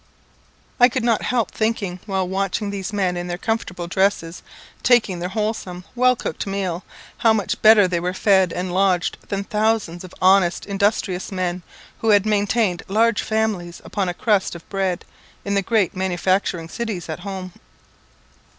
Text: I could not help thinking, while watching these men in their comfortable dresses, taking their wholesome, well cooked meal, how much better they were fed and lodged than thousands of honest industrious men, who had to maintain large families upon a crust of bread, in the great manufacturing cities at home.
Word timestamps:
I 0.79 0.89
could 0.89 1.03
not 1.03 1.21
help 1.21 1.51
thinking, 1.51 1.99
while 2.07 2.27
watching 2.27 2.71
these 2.71 2.91
men 2.91 3.15
in 3.15 3.27
their 3.27 3.37
comfortable 3.37 3.85
dresses, 3.85 4.41
taking 4.81 5.19
their 5.19 5.29
wholesome, 5.29 5.83
well 5.93 6.15
cooked 6.15 6.47
meal, 6.47 6.83
how 7.17 7.33
much 7.33 7.61
better 7.61 7.87
they 7.87 7.99
were 7.99 8.11
fed 8.11 8.51
and 8.51 8.73
lodged 8.73 9.17
than 9.29 9.43
thousands 9.43 10.03
of 10.03 10.15
honest 10.19 10.65
industrious 10.65 11.31
men, 11.31 11.61
who 11.99 12.09
had 12.09 12.23
to 12.23 12.29
maintain 12.31 12.79
large 12.87 13.21
families 13.21 13.79
upon 13.85 14.09
a 14.09 14.15
crust 14.15 14.55
of 14.55 14.67
bread, 14.69 15.05
in 15.45 15.53
the 15.53 15.61
great 15.61 15.95
manufacturing 15.95 16.67
cities 16.67 17.07
at 17.07 17.19
home. 17.19 17.53